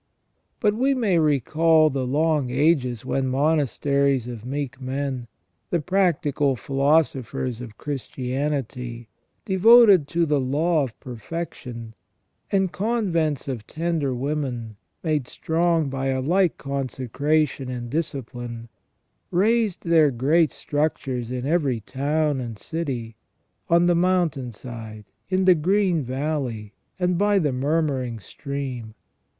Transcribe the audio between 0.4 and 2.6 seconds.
But we may recall the long